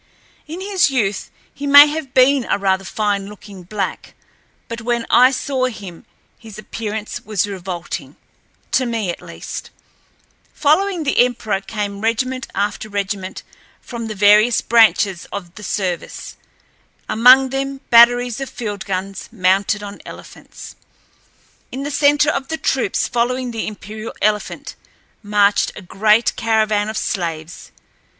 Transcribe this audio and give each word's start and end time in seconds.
In 0.47 0.61
his 0.61 0.89
youth 0.89 1.29
he 1.53 1.67
may 1.67 1.85
have 1.85 2.11
been 2.15 2.43
a 2.49 2.57
rather 2.57 2.83
fine 2.83 3.27
looking 3.27 3.61
black, 3.61 4.15
but 4.67 4.81
when 4.81 5.05
I 5.11 5.29
saw 5.29 5.65
him 5.65 6.07
his 6.39 6.57
appearance 6.57 7.23
was 7.23 7.45
revolting—to 7.45 8.85
me, 8.87 9.11
at 9.11 9.21
least. 9.21 9.69
Following 10.55 11.03
the 11.03 11.23
emperor 11.23 11.61
came 11.61 12.01
regiment 12.01 12.47
after 12.55 12.89
regiment 12.89 13.43
from 13.79 14.07
the 14.07 14.15
various 14.15 14.59
branches 14.59 15.27
of 15.31 15.53
the 15.53 15.61
service, 15.61 16.35
among 17.07 17.49
them 17.51 17.81
batteries 17.91 18.41
of 18.41 18.49
field 18.49 18.85
guns 18.85 19.29
mounted 19.31 19.83
on 19.83 20.01
elephants. 20.03 20.75
In 21.71 21.83
the 21.83 21.91
center 21.91 22.31
of 22.31 22.47
the 22.47 22.57
troops 22.57 23.07
following 23.07 23.51
the 23.51 23.67
imperial 23.67 24.15
elephant 24.19 24.75
marched 25.21 25.71
a 25.75 25.81
great 25.83 26.35
caravan 26.35 26.89
of 26.89 26.97
slaves. 26.97 27.69